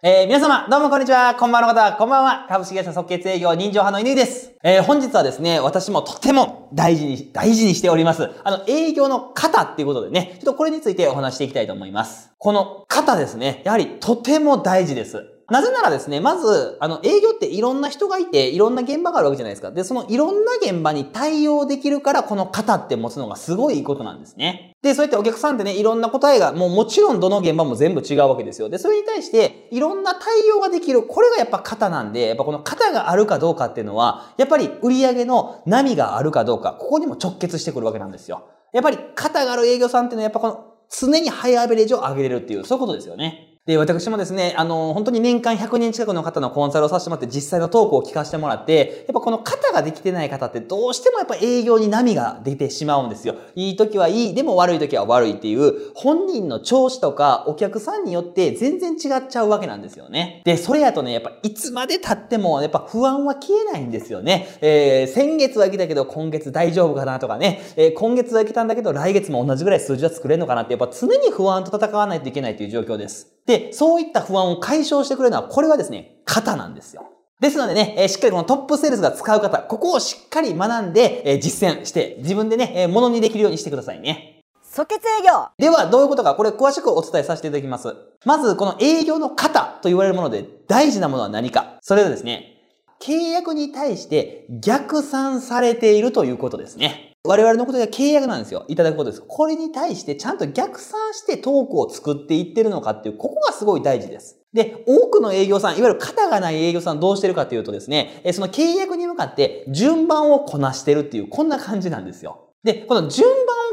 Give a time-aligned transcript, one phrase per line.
[0.00, 1.34] えー、皆様、どうもこんにちは。
[1.34, 2.46] こんばんの方、こんばんは。
[2.48, 4.52] 株式会社即決営業人情派の犬です。
[4.62, 8.30] えー、本日はですね、私もとても大事に、大事にしております。
[8.44, 12.30] あの、営業の型っていうことでね、ちょっとこれについてお話していきたいと思います。
[12.38, 15.37] この型ですね、やはりとても大事です。
[15.50, 19.70] なぜならですね、まず、あの、営業っていろんな人がいて、いろんな現場があるわけじゃないですか。
[19.70, 24.76] で、そのいろんな現場に対応できるから、この型って持つのがすごいいいことなんですね。
[24.82, 28.68] で、そうやってお客さんってね、いろんな答えが、もうもちろんどの現場も全部違うわけですよ。
[28.68, 31.02] で、それに対して、いろんな対応ができる。
[31.02, 38.42] これがやっぱ型なんで、やっぱこの型があるかどうかっていうのは、やっぱり売上の波があるかどうか、ここにも直結してくるわけなんですよ。
[38.74, 43.47] やっぱり型がある営業さんっていうのは、やっぱこの常にハイアベレージを上げれるっていう、そういうことですよね。
[43.68, 53.34] で、私もですね、あの、本当に年間100人近くの方のコンサルをさせてもらって、実際のトークを聞かせてもらって、やっぱこの肩ができてない方ってどうしてもやっぱ営業に波が出てしまうんですよ。
[53.54, 60.40] いい時はいい、でも悪い時は悪いっていう、本人の調子とかお客さんによって全然違っちゃうわけなんですよね。
[60.46, 64.48] で、それやとね、やっぱいつまで経ってもやっぱ不安は消えないんですよね。
[64.62, 73.37] えー、先月は来たけど今月大丈夫かなとかね、えー、今月は来たんだけど来月も同じぐらい数字は作れるのかなって、やっぱ常に不安と戦わないといけないという状況です。
[73.48, 77.06] で、そういった不安を解消してくれるのは、これはですね、型なんですよ。
[77.40, 84.42] ですのでね、えー、しっかりこのトップセールスが使う方、ここをしっかり学んで、えー、実践して、自分でね、えー、ものにできるようにしてくださいね。
[84.62, 87.96] 即決営業では、どういうことか、これ詳しくお伝えさせていただきます。
[88.26, 91.78] まず、この営業の型と言われるもので大事なものは何か。
[91.80, 92.58] それはですね、
[93.00, 97.14] 契約に対して逆算されているということですね。
[97.24, 98.64] 我々のことが契約なんですよ。
[98.68, 99.22] いただくことです。
[99.26, 104.36] これに対してちゃんと逆算してトークを作っていってるのかっていう、ここがすごい大事です。
[104.52, 112.48] で、多くの営業さん、いわゆる肩がない営業さんどうしてるかというとですね、その契約に向かって順番をこなしてるっていう、こんな感じなんですよ。
[112.64, 113.28] で、この順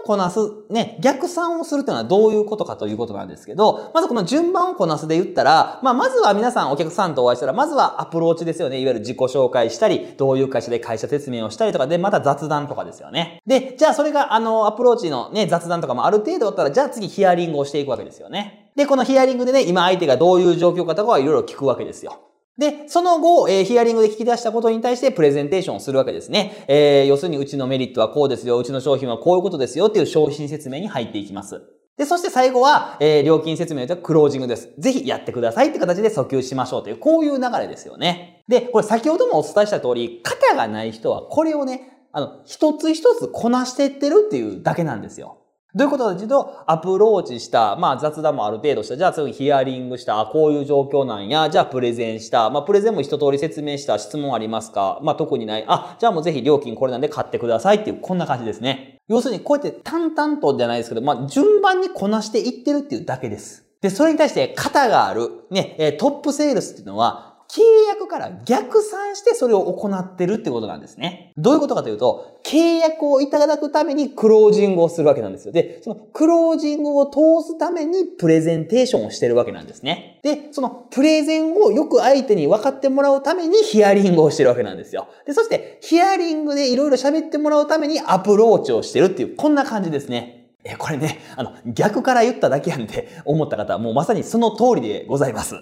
[0.06, 0.40] こなす、
[0.70, 8.80] ね、逆算をするというのはどういうことかということなんですけど、まずこの順番をこなすで言ったら、まあ、まずは皆さんお客さんとお会いしたら、まずはアプローチですよね。
[8.80, 13.42] いわゆる自己紹介したり、どういう会社で会社説明をしたりとかで、また雑談とかですよね。
[13.48, 18.72] で、じゃあそれがあの、アプローチのね、雑談とかもある程度あったら、じゃあ次ヒアリングをしていくわけですよね。
[18.76, 22.20] で、このヒアリングでね、今相手がどういう状況かとかはいろいろ聞くわけですよ。
[22.58, 26.66] で、その後、えー、ヒアリングで聞き出したことに対してプレゼンテーションをするわけですね。
[26.68, 31.62] えー、要するにうちのメリットはこうですよ、うちの商品はこういうことですよっていう商品説明に入っていきます。
[31.98, 34.70] で、そして最後は、えー、料金説明とクロージングです。
[34.78, 38.44] ぜひやってくださいって形で訴求しましょうという、こういう流れですよね。
[38.48, 45.45] で、これ先ほどもお伝えした通り、型がない人はこれをね、あの、一つ一つこなしていってるっていうだけなんですよ。
[45.76, 55.00] どういうことかというと、アプローチした、まあ雑談もある程度した、じゃあ次ヒアリングした、あ、こういう状況なんや、じゃあプレゼンした、まあプレゼンも一通り説明した、質問ありますか？
[55.04, 57.78] まあ特にない、あ、じゃあもうぜひ料金これなんで買ってください。
[57.80, 59.00] っていう、こんな感じですね。
[59.10, 63.66] 要するにこうやって淡々とじゃないですけど、まあ順番にこなしていってるっていうだけです。
[63.82, 71.32] で、それに対して型がある、ね、トップセールスっていうのは、契約から逆算してそれを行ってるってことなんですね。
[71.38, 75.52] どういうことかというと、契約をいただくためにクロージングをするわけなんですよ。
[75.52, 80.20] で、そのクロージングを通すためにプレゼンテーションをしてるわけなんですね。
[80.24, 85.08] で、そのプレゼンをよく相手に分かってもらうためにヒアリングをしてるわけなんですよ。
[85.26, 90.48] で、そしてヒアリングでいろいろ喋ってもらうためにアプローチをしてるっていう、こんな感じですね。
[90.64, 95.56] え、これね、あの、逆から言っただけやんで思った方はもうまさにその通りでございます。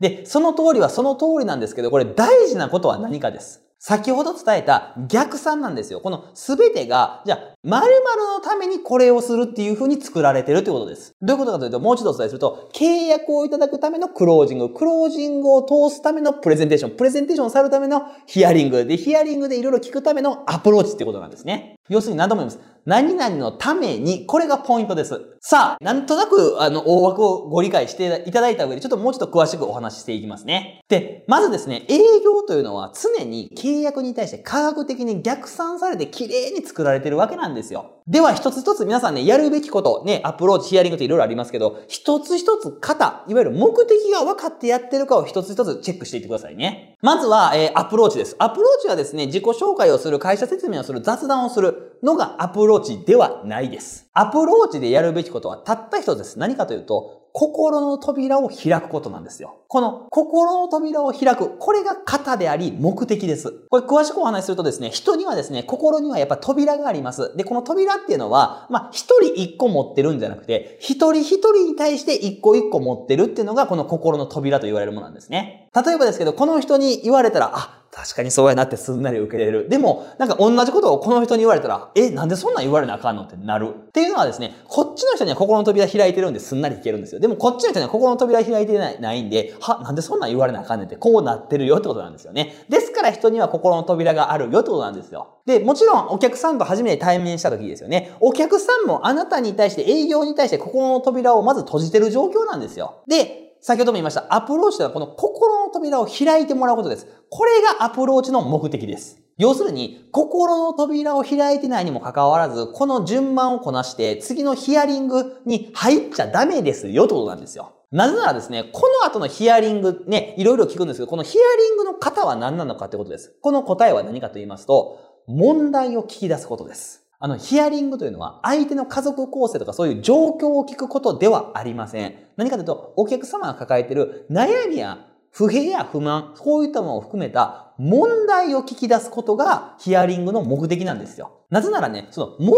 [0.00, 3.62] で、その通りはその通りなんですけど、これ大事なことは何かです。
[3.80, 6.00] 先ほど伝えた逆算なんですよ。
[6.00, 11.14] このすべてが、じゃあ、〇〇のためにこれをするっていう風に作られてるってことです。
[11.22, 21.77] どういうことかというと、もう一度お伝えすると、契約をいただくためのクロージング、クロージングを通すためのプレゼンテーション、プレゼンテーションをさるためのヒアリング、で、ヒアリングでいろいろ聞くためのアプローチってことなんですね。
[21.88, 22.78] 要するに何度も言います。
[22.88, 25.36] 何々のために、これがポイントです。
[25.40, 30.80] さあ、なんとなく、あの、大枠をご理解していただいた上で、ちょっともうちょっと詳しくお話ししていきますね。
[30.88, 37.97] で、まずですね、営業というのは常に契約に対して科学的に逆算されて綺麗に作られてるわけなんですよ。
[38.08, 46.96] では、一つ一つ皆さんね、やるべきこと、ね、アプローチ、ヒアリングっていろいろありますけど、一つ一つ型、いわゆる目的が分かってやってるかを一つ一つチェックしていってくださいね。
[47.02, 48.34] まずは、えー、アプローチです。
[48.38, 54.07] アプローチはですね、自己紹介をする、会社説明をする、雑談をするのがアプローチではないです。
[54.20, 56.40] アプローチでやるべきことはたった一つです。
[56.40, 59.58] 何かというと、心の扉を開くことなんですよ。
[59.68, 61.56] この心の扉を開く。
[61.56, 63.52] これが型であり目的です。
[63.70, 67.36] これ詳しくお話しするとですね、人にはですね、心にはやっぱ扉があります。
[67.36, 75.68] で、この扉っていうのは、まあ、一人一個持ってるんじゃなくて、一人一人に対して一個一個持ってるっていうのがこの心の扉と言われるものなんですね。
[75.76, 79.68] 例えばですけど、この人に言われたら、あ、確かにそうやなってすんなり受け入れる。
[79.68, 83.74] でも、なんか同じことをこの人に言われたら、え、なんでそんな言われなあかんのってなる。
[83.74, 87.20] っていうのはですね、こっちの人には心の扉開いてるんですんなり聞けるんですよ。
[87.20, 92.54] でもこっちの人には心の扉開いてないないんで、は、なんでそんな言われなあかんねんって、こうなってるよってことなんですよね。
[92.68, 95.38] ですから人には心の扉があるよってことなんですよ。
[95.46, 98.12] で、もちろんお客さんと初めて対面した時ですよね。
[98.20, 103.02] お客さんもあなたに対して営業に対して心の扉をまず閉じてる状況なんですよ。
[103.08, 107.06] で、先ほども言いました、アプローチとはこの心の扉を開いてもらうことです。
[107.30, 109.18] これがアプローチの目的です。
[109.38, 117.72] 要するに、心の扉を開いてないにもかかわらず、この順番をこなして、次のヒアリングに入っちゃダメですよってことなんですよ。
[117.92, 123.36] なぜならですね、この後のヒアリング、ね、いろいろ聞くんですけど、このヒアリングの方は何なのかってことです。
[123.40, 124.98] この答えは何かと言いますと、
[125.28, 127.04] 問題を聞き出すことです。
[127.20, 132.14] あの、ヒアリングというのは、相手の家族構成とかそういう状況を聞くことではありません。
[132.36, 135.07] 何かというと、お客様が抱えている悩みや
[135.38, 141.30] 不平や不満、そういったものを含めた問題を聞き出すことがヒアリングの目的なんですよ。
[141.48, 142.56] なぜならね、その問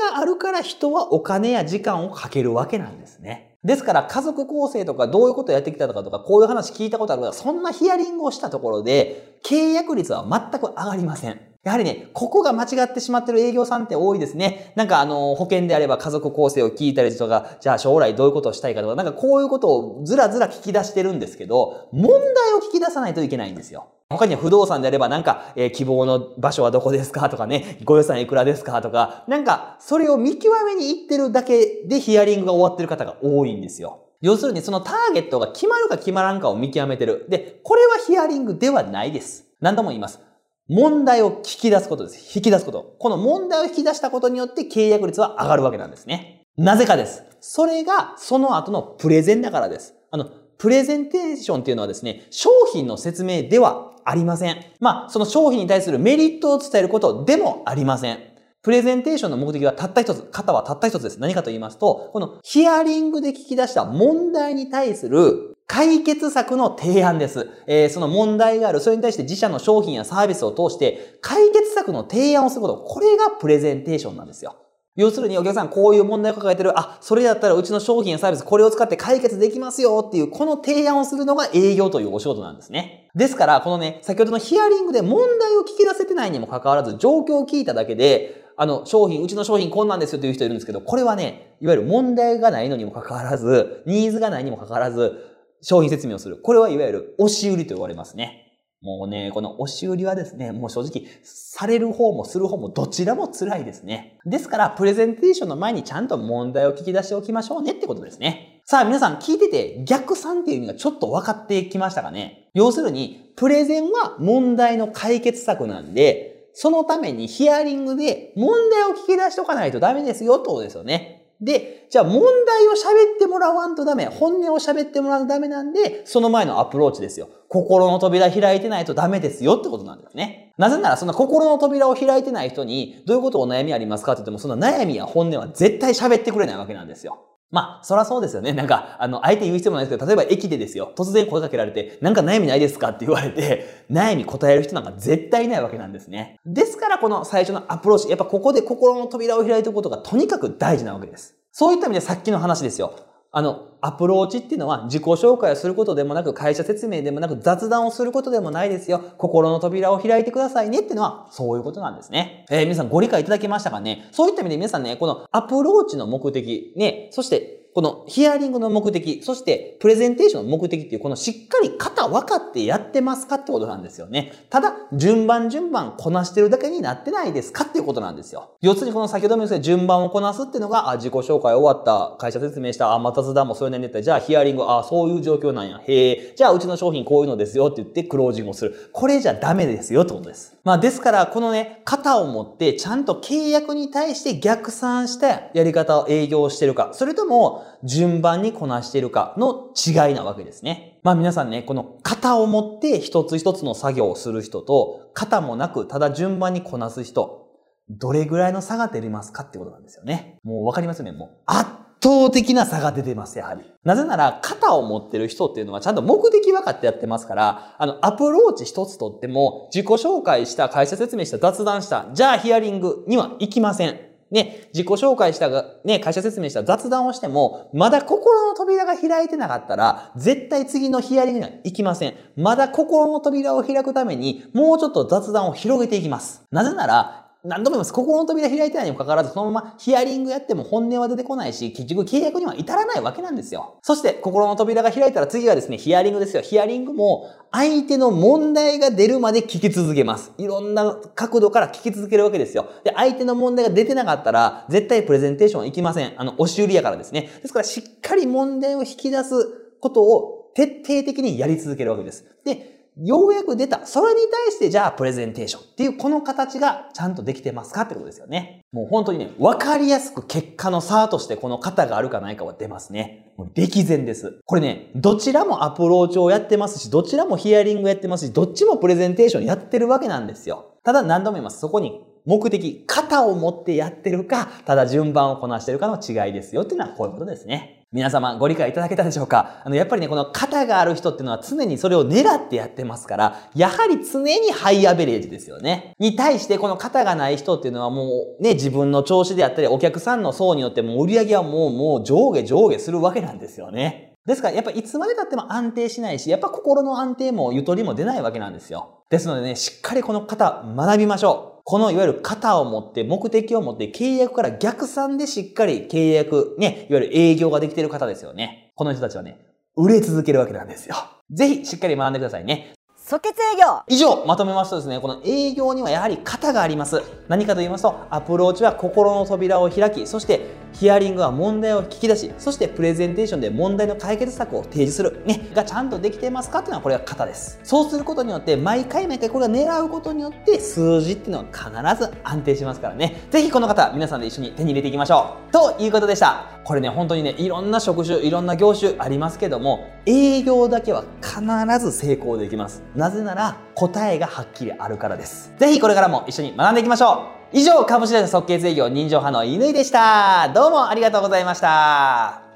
[0.00, 3.56] 題があるから人はお金や時間をかけるわけなんですね。
[3.64, 11.40] ですから家族構成とかどういうことをやってきたとかとか、こういう話聞いたことあるとか、そんなヒアリングをしたところで、契約率は全く上がりません。
[11.64, 14.72] やはりね、ここが間違ってしまってる営業さんって多いですね。
[14.74, 23.90] なんかあの、保険であれば家族構成を聞いたりとか、じゃあ将来どういうことをしたいかとか、なんかこういうことをずらずら聞き出してるんですけど、問題を聞き出さないといけないんですよ。
[24.10, 34.00] 他には不動産であればなんか、えー、希望の場所はどこですかとかね、ご予算いくらですかとか、なんか、それを見極めに行ってるだけでヒアリングが終わってる方が多いんですよ。
[34.20, 37.26] 要するにそのターゲットが決まるか決まらんかを見極めてる。
[37.28, 39.46] で、これはヒアリングではないです。
[39.60, 40.20] 何度も言います。
[40.68, 42.36] 問題を聞き出すことです。
[42.36, 42.96] 引き出すこと。
[42.98, 46.42] この問題を引き出したことによって契約率は上がるわけなんですね。
[46.56, 47.24] なぜかです。
[47.40, 49.94] それがその後のプレゼンだからです。
[50.10, 54.64] あの、プレゼンテーションっていうのはですね、商品の説明ではありません。
[54.78, 58.31] まあ、その商品に対するメリットを伝えることでもありません。
[58.62, 61.18] プレゼンテーションの目的はたった一つ、型はたった一つです。
[61.18, 67.48] 何かと言いますと、このヒアリングで聞き出した問題に対する解決策の提案です。
[67.66, 72.76] えー、その問題がある、それに対して自社の商品やサービスを通して解決策の提案をすること。
[72.76, 74.54] これがプレゼンテーションなんですよ。
[74.94, 83.08] 要するにお客さんこういう問題を抱えてる、あ、それだったらうちの商品やサービスこれを使って解決できますよっていう、この提案をするのが営業というお仕事なんですね。
[83.14, 95.32] ですから、このね、先ほどのヒアリングで問題を聞き出せてないにもかかわらず、状況を聞いただけで、あの、商品、うちの商品こんなんですよという人いるんですけど、これはね、いわゆる問題がないのにもかかわらず、ニーズがないにもかかわらず、
[95.62, 96.38] 商品説明をする。
[96.38, 98.42] これはいわゆる押し売りと言われますね。
[98.82, 104.18] もうね、この押し売りはですね、もう正直、される方もする方もどちらも辛いですね。
[104.26, 108.60] ですから、プレゼンテーションの前にちゃんと問題を聞き出しておきましょうねってことですね。
[108.64, 116.21] さあ、皆さん聞いてて逆算っていう意味がちょっと分かってきましたかね要するに、プレゼンは問題の解決策なんで、
[116.54, 121.22] そのためにヒアリングで問題を聞き出しとかないとダメですよってことですよね。
[121.40, 124.06] で、じゃあ問題を喋ってもらわんとダメ。
[124.06, 127.28] 本音を喋ってもらうとダメなんで、その前のアプローチですよ。
[127.48, 130.52] 心の扉開いてないとダメですよってことなんですね。
[130.56, 137.18] なぜならそんな心の扉を開いてない人に、どういうことお悩みありますかって言っても、その悩みや本音は絶対喋ってくれないわけなんですよ。
[137.52, 138.52] まあ、そらそうですよね。
[138.54, 140.90] なんか、あの、相手言う必要もないですけど、例えば駅でですよ。
[140.96, 146.40] 突然声かけられて、なんか悩みないですかって言われて、 悩み答える人なんか絶対いないわけなんですね。
[146.46, 151.36] ですから、この最初のアプローチ、やっぱここで心の扉を開いておくことがとにかく大事なわけです。
[151.52, 152.94] そういった意味でさっきの話ですよ。
[153.34, 159.00] あの、アプローチっていうのは自己紹介をすることでもなく、会社説明でもなく、雑談をすることでもないですよ。
[159.16, 162.44] 心の扉を開いてくださいねっていうのは、そういうことなんですね。
[162.50, 164.06] えー、皆さんご理解いただけましたかね？
[164.12, 174.32] そういった意味で皆さんね、このアプローチの目的、ね、そしてこのヒアリングの目的、そしてプレゼンテーションの目的っていう、このしっかり型分かってやってますかってことなんですよね。
[174.50, 178.50] ただ、順番順番こなしてるだけになってないですかっていうことなんですよ。
[178.60, 185.80] 要するにこの先ほども言った順番をこなすっていうのが、あ、自己紹介終わった、会社説明した、あ、また雑談もそれなりに出た、じゃあヒアリング、あ、そういう状況なんや。
[185.86, 188.90] へえ、じゃあうちの商品こういうのですよって言ってクロージングをする。
[188.92, 190.56] これじゃダメですよってことです。
[190.62, 201.00] まあですから、このね、型を持ってちゃんと契約に対して逆算したやり方を営業してるか、それとも順番にこなしているかの違いなわけですね。
[201.02, 207.48] まあ皆さんね、この型を持って一つ一つの作業をする人と、型もなくただ順番にこなす人、
[207.90, 210.38] どれぐらいの差が出れますかってことなんですよね。
[210.44, 211.12] もうわかりますよね。
[211.12, 211.70] もう圧
[212.02, 213.62] 倒的な差が出てます、やはり。
[213.84, 224.11] なぜなら、型を持ってる人っていうのはちゃんと目的分かってやってますから、あの、アプローチ一つとっても、自己紹介した、会社説明した、雑談した、じゃあヒアリングには行きません。
[224.32, 232.14] ね、自己紹介したが、ね、会社説明した雑談をしても、まだ心の扉が開いてなかったら、絶対次のヒアリングには行きません。
[232.34, 236.42] まだ心の扉を開くために、もうちょっと雑談を広げていきます。
[236.50, 237.92] なぜなら、何度も言います。
[237.92, 243.78] 心の扉開いてないにもかかわらず、そのままヒアリングやっても本音は出てこないし、結局契約には至らないわけなんですよ。
[243.82, 246.42] そして、心の扉が開いたら次はですね、ヒアリングですよ。
[246.42, 250.32] ヒアリングも、相手の問題が出るまで聞き続けます。
[250.38, 252.68] いろんな角度から聞き続けるわけですよ。
[252.84, 256.12] で、相手の問題が出てなかったら、絶対プレゼンテーション行きません。
[256.16, 257.28] あの、押し売りやからですね。
[257.42, 259.34] ですから、しっかり問題を引き出す
[259.80, 262.24] ことを徹底的にやり続けるわけです。
[262.44, 263.86] で、ようやく出た。
[263.86, 268.60] それに対してじゃあプレゼンテーションっていうこの形がちゃんとできてますかってことですよね。
[268.72, 273.32] もう本当にね、わかりやすく結果の差としてこの型があるかないかは出ますね。
[273.36, 274.40] もう歴然です。
[274.44, 280.76] これね、どちらもアプローチをやってますし、どちらもヒアリングやってますし、どっちもプレゼンテーションやってるわけなんですよ。
[280.84, 281.60] ただ何度も言います。
[281.60, 287.80] そこに目的、型を持ってやってるか、ただ順番をこなしてるかの違いですよっていうのはこういうことですね。
[287.92, 289.60] 皆様ご理解いただけたでしょうか？
[289.64, 295.92] あの、やっぱりね、この型がある人っていうのは常にそれを狙ってやってますから、やはり常にハイアベレージですよね。
[295.98, 298.04] に対してこの型がない人っていうのはも
[298.40, 304.14] うね、自分の調子であったり、お客さんの層によっても売り上げはもう、もう上下上下するわけなんですよね。
[304.24, 309.02] ですから、やっぱいつまで経っても安定しないし、やっぱ心の安定もゆとりも出ないわけなんですよ。
[309.10, 311.51] ですのでね、しっかりこの型学びましょう。
[311.64, 318.72] このいわゆる型を持って、目的を持って契約から逆算でしっかり契約、ね、いわゆる営業ができている方ですよね。
[318.74, 319.38] この人たちはね、
[319.76, 320.96] 売れ続けるわけなんですよ。
[321.30, 322.74] ぜひしっかり学んでくださいね。
[323.04, 327.02] 即決営業以上、まとめますとですね、この営業にはやはり型があります。
[327.28, 330.40] 何かと言いますと、アプローチは心の扉を開き、そして
[330.72, 335.22] ヒアリングは問題を聞き出し、そしてプレゼンテーションで問題の解決策を提示する。
[335.26, 337.60] ね、がちゃんとできてますかっていうのはこれが型です。
[337.62, 343.22] そうすることによって、毎回毎回これを狙うことによって、数字っていうのは必ず安定しますからね。
[343.30, 345.52] ぜひこの方、皆さんで一緒に手に入れていきましょう。
[345.52, 346.46] ということでした。
[346.64, 352.82] これね、本当にね、いろんな職種、いろんな業種ありますけども、営業だけは必ず成功できます。
[352.94, 355.52] なぜなら、答えがはっきりあるからです。
[355.58, 360.48] ぜひこれからも一緒に学んでいきましょう以上、株式会社即決営業人情派の乾でした。
[360.54, 362.51] どうもありがとうございました。